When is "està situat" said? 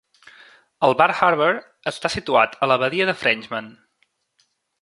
1.93-2.57